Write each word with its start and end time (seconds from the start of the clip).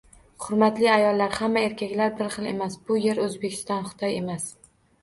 Hurmatli 0.45 0.87
ayollar, 0.93 1.35
hamma 1.41 1.63
erkaklar 1.67 2.17
bir 2.23 2.35
xil 2.37 2.51
emas! 2.55 2.81
Bu 2.89 2.99
yer 3.07 3.25
O'zbekiston, 3.29 3.89
Xitoy 3.93 4.23
emas... 4.25 4.53